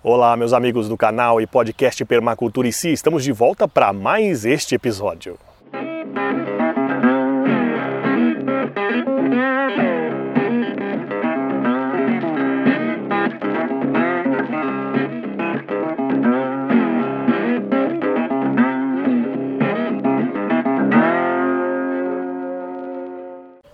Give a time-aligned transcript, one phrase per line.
[0.00, 4.44] Olá, meus amigos do canal e podcast Permacultura e Si, estamos de volta para mais
[4.44, 5.36] este episódio.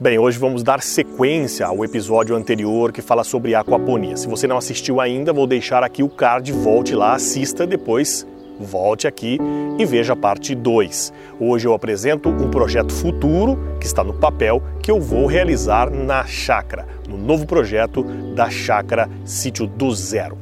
[0.05, 4.19] Bem, hoje vamos dar sequência ao episódio anterior que fala sobre aquaponia.
[4.19, 8.27] Se você não assistiu ainda, vou deixar aqui o card, volte lá, assista depois,
[8.61, 9.39] volte aqui
[9.79, 11.11] e veja a parte 2.
[11.41, 16.27] Hoje eu apresento um projeto futuro que está no papel que eu vou realizar na
[16.27, 18.03] chácara, no novo projeto
[18.35, 20.37] da chácara Sítio do Zero.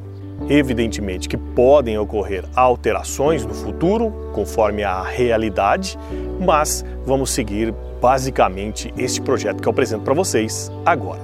[0.49, 5.99] Evidentemente que podem ocorrer alterações no futuro, conforme a realidade,
[6.41, 11.21] mas vamos seguir basicamente este projeto que eu apresento para vocês agora.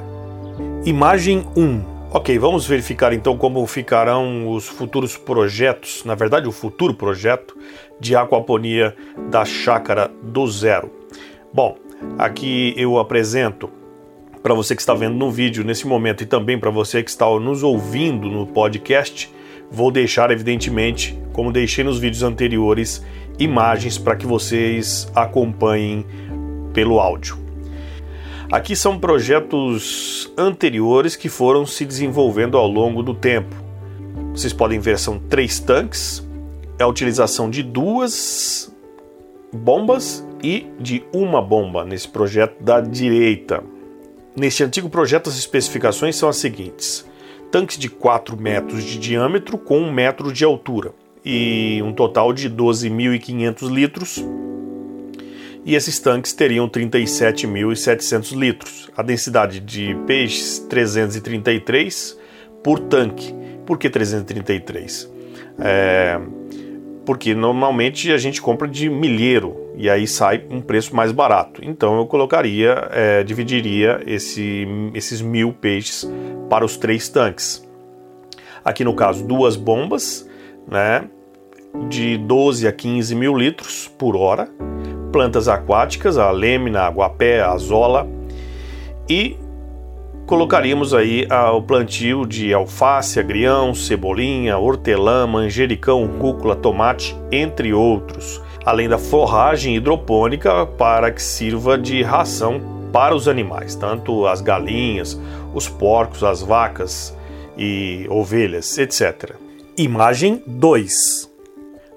[0.85, 1.99] Imagem 1.
[2.11, 7.55] Ok, vamos verificar então como ficarão os futuros projetos, na verdade o futuro projeto
[8.01, 8.97] de aquaponia
[9.29, 10.91] da chácara do zero.
[11.53, 11.77] Bom,
[12.17, 13.71] aqui eu apresento
[14.43, 17.27] para você que está vendo no vídeo nesse momento e também para você que está
[17.39, 19.33] nos ouvindo no podcast,
[19.71, 23.05] vou deixar evidentemente, como deixei nos vídeos anteriores,
[23.39, 26.05] imagens para que vocês acompanhem
[26.73, 27.39] pelo áudio.
[28.51, 33.55] Aqui são projetos anteriores que foram se desenvolvendo ao longo do tempo.
[34.33, 36.27] Vocês podem ver, são três tanques,
[36.79, 38.75] é a utilização de duas
[39.53, 43.63] bombas e de uma bomba nesse projeto da direita.
[44.39, 47.05] Neste antigo projeto, as especificações são as seguintes:
[47.51, 50.93] tanques de 4 metros de diâmetro com 1 metro de altura
[51.25, 54.25] e um total de 12.500 litros.
[55.65, 58.91] E esses tanques teriam 37.700 litros.
[58.97, 62.17] A densidade de peixes 333
[62.63, 63.35] por tanque.
[63.67, 65.11] Por que 333?
[65.59, 66.21] É,
[67.05, 71.65] porque normalmente a gente compra de milheiro e aí sai um preço mais barato.
[71.65, 76.05] Então eu colocaria, é, dividiria esse, esses mil peixes
[76.51, 77.65] para os três tanques.
[78.65, 80.29] Aqui no caso, duas bombas,
[80.67, 81.05] né,
[81.89, 84.49] de 12 a 15 mil litros por hora,
[85.13, 88.07] plantas aquáticas, a lêmina, a aguapé, a azola
[89.09, 89.37] e
[90.27, 98.87] colocaríamos aí o plantio de alface, agrião, cebolinha, hortelã, manjericão, cúcula, tomate, entre outros, além
[98.87, 102.61] da forragem hidropônica para que sirva de ração
[102.93, 105.19] para os animais, tanto as galinhas,
[105.55, 107.17] os porcos, as vacas
[107.57, 109.37] e ovelhas, etc.
[109.75, 111.33] Imagem 2.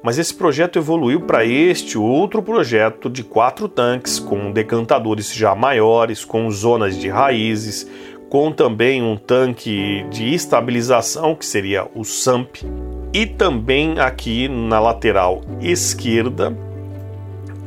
[0.02, 6.24] Mas esse projeto evoluiu para este outro projeto de quatro tanques com decantadores já maiores,
[6.24, 7.86] com zonas de raízes,
[8.30, 12.64] com também um tanque de estabilização, que seria o SAMP,
[13.14, 16.56] e também aqui na lateral esquerda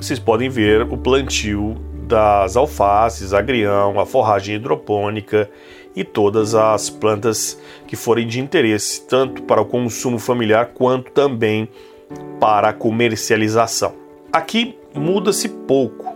[0.04, 5.48] vocês podem ver o plantio das alfaces, agrião, a forragem hidropônica
[5.96, 11.68] e todas as plantas que forem de interesse, tanto para o consumo familiar quanto também
[12.38, 13.94] para a comercialização.
[14.30, 16.13] Aqui muda-se pouco.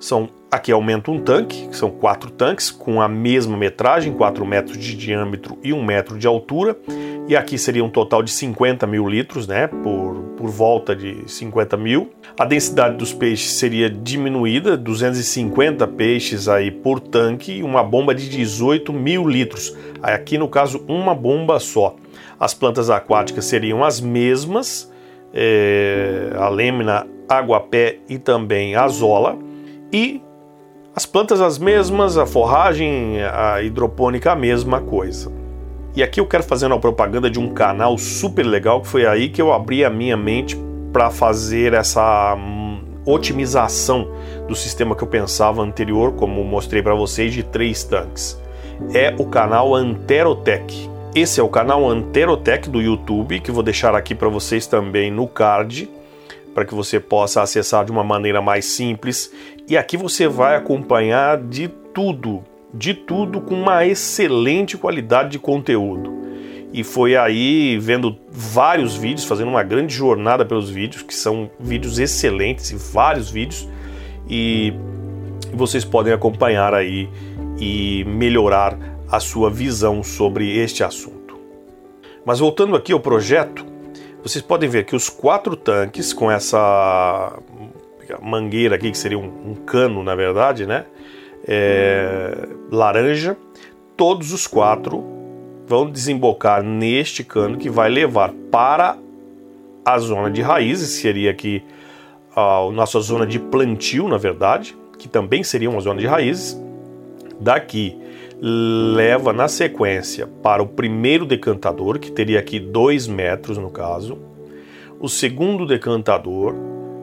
[0.00, 4.78] São Aqui aumenta um tanque, que são quatro tanques com a mesma metragem, 4 metros
[4.78, 6.74] de diâmetro e 1 metro de altura.
[7.28, 9.66] E aqui seria um total de 50 mil litros, né?
[9.66, 12.10] Por, por volta de 50 mil.
[12.38, 18.90] A densidade dos peixes seria diminuída, 250 peixes aí por tanque uma bomba de 18
[18.90, 19.76] mil litros.
[20.02, 21.94] Aqui no caso, uma bomba só.
[22.40, 24.90] As plantas aquáticas seriam as mesmas,
[25.34, 29.46] é, a lêmina, aguapé e também a zola.
[29.92, 30.22] E
[30.94, 35.30] as plantas as mesmas, a forragem, a hidropônica a mesma coisa.
[35.94, 39.28] E aqui eu quero fazer uma propaganda de um canal super legal que foi aí
[39.28, 40.56] que eu abri a minha mente
[40.92, 44.08] para fazer essa hum, otimização
[44.46, 48.40] do sistema que eu pensava anterior, como mostrei para vocês, de três tanques.
[48.94, 50.90] É o canal Anterotech.
[51.14, 55.26] Esse é o canal Anterotech do YouTube, que vou deixar aqui para vocês também no
[55.26, 55.88] card
[56.54, 59.32] para que você possa acessar de uma maneira mais simples.
[59.68, 62.42] E aqui você vai acompanhar de tudo,
[62.72, 66.18] de tudo com uma excelente qualidade de conteúdo.
[66.72, 71.98] E foi aí vendo vários vídeos, fazendo uma grande jornada pelos vídeos, que são vídeos
[71.98, 73.68] excelentes e vários vídeos,
[74.28, 74.74] e
[75.54, 77.08] vocês podem acompanhar aí
[77.58, 78.78] e melhorar
[79.10, 81.38] a sua visão sobre este assunto.
[82.24, 83.64] Mas voltando aqui ao projeto,
[84.22, 87.38] vocês podem ver que os quatro tanques com essa
[88.22, 90.86] mangueira aqui, que seria um, um cano na verdade, né?
[91.46, 93.36] É, laranja,
[93.96, 95.04] todos os quatro
[95.66, 98.96] vão desembocar neste cano que vai levar para
[99.84, 101.62] a zona de raízes, seria aqui
[102.34, 106.60] a nossa zona de plantio, na verdade, que também seria uma zona de raízes.
[107.40, 107.98] Daqui
[108.40, 114.18] leva na sequência para o primeiro decantador, que teria aqui 2 metros no caso,
[115.00, 116.54] o segundo decantador,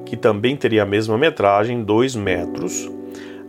[0.06, 2.90] que também teria a mesma metragem, 2 metros,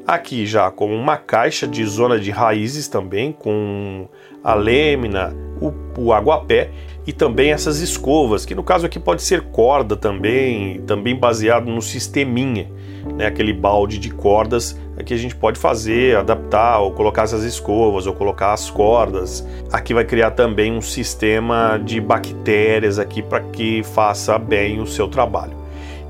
[0.07, 4.09] aqui já com uma caixa de zona de raízes também, com
[4.43, 6.71] a lâmina, o, o aguapé
[7.07, 11.81] e também essas escovas, que no caso aqui pode ser corda também, também baseado no
[11.81, 12.69] sisteminha,
[13.15, 18.07] né, aquele balde de cordas que a gente pode fazer, adaptar ou colocar essas escovas
[18.07, 19.47] ou colocar as cordas.
[19.71, 25.07] Aqui vai criar também um sistema de bactérias aqui para que faça bem o seu
[25.07, 25.57] trabalho.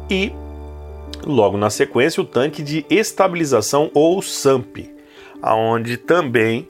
[0.09, 0.33] E
[1.27, 4.89] logo na sequência o tanque de estabilização ou SAMP,
[5.43, 6.69] aonde também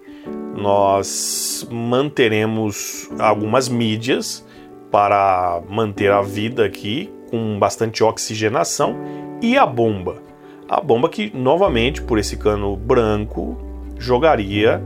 [0.57, 4.45] nós manteremos algumas mídias
[4.91, 8.97] para manter a vida aqui com bastante oxigenação
[9.43, 10.23] e a bomba.
[10.69, 13.57] A bomba que novamente por esse cano branco
[13.99, 14.83] jogaria,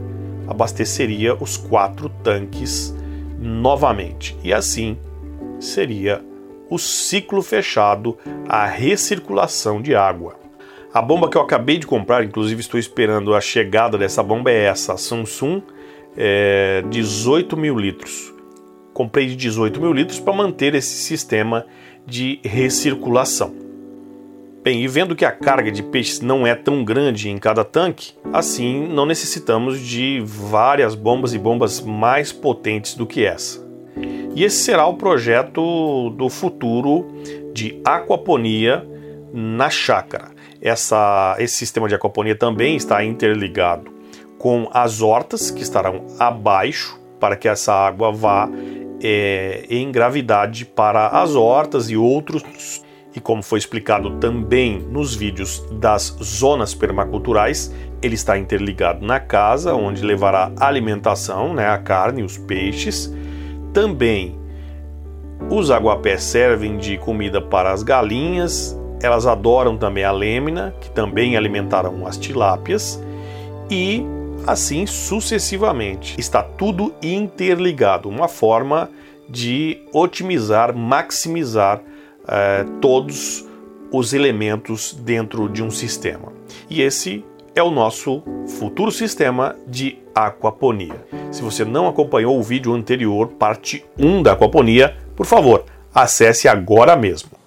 [0.47, 2.95] abasteceria os quatro tanques
[3.39, 4.37] novamente.
[4.43, 4.97] E assim
[5.59, 6.21] seria
[6.69, 10.40] o ciclo fechado, a recirculação de água.
[10.93, 14.65] A bomba que eu acabei de comprar, inclusive estou esperando a chegada dessa bomba, é
[14.65, 15.61] essa, a Samsung
[16.17, 18.33] é, 18 mil litros.
[18.93, 21.65] Comprei de 18 mil litros para manter esse sistema
[22.05, 23.53] de recirculação.
[24.61, 28.13] Bem, e vendo que a carga de peixes não é tão grande em cada tanque,
[28.33, 33.65] assim não necessitamos de várias bombas e bombas mais potentes do que essa.
[34.35, 37.07] E esse será o projeto do futuro
[37.53, 38.85] de aquaponia
[39.33, 40.30] na chácara.
[40.61, 43.91] Essa, esse sistema de aquaponia também está interligado
[44.37, 48.49] com as hortas que estarão abaixo para que essa água vá
[49.03, 52.43] é, em gravidade para as hortas e outros.
[53.15, 59.75] E como foi explicado também nos vídeos das zonas permaculturais, ele está interligado na casa,
[59.75, 63.13] onde levará alimentação, né, a carne, os peixes.
[63.73, 64.39] Também
[65.49, 71.35] os aguapés servem de comida para as galinhas elas adoram também a lêmina, que também
[71.35, 73.01] alimentarão as tilápias,
[73.69, 74.05] e
[74.45, 76.19] assim sucessivamente.
[76.19, 78.89] Está tudo interligado, uma forma
[79.29, 81.81] de otimizar, maximizar
[82.27, 83.45] eh, todos
[83.91, 86.31] os elementos dentro de um sistema.
[86.69, 87.23] E esse
[87.55, 88.23] é o nosso
[88.59, 91.05] futuro sistema de aquaponia.
[91.31, 96.95] Se você não acompanhou o vídeo anterior, parte 1 da aquaponia, por favor, acesse agora
[96.95, 97.40] mesmo.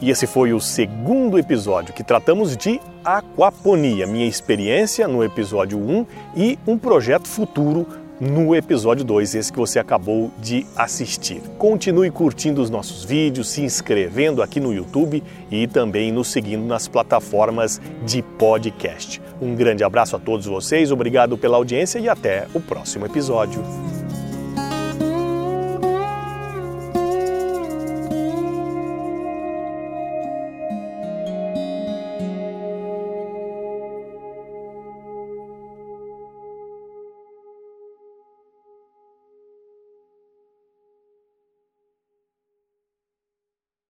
[0.00, 6.06] E esse foi o segundo episódio que tratamos de aquaponia, minha experiência no episódio 1
[6.34, 7.86] e um projeto futuro
[8.20, 11.40] no episódio 2, esse que você acabou de assistir.
[11.58, 16.86] Continue curtindo os nossos vídeos, se inscrevendo aqui no YouTube e também nos seguindo nas
[16.86, 19.22] plataformas de podcast.
[19.40, 23.62] Um grande abraço a todos vocês, obrigado pela audiência e até o próximo episódio.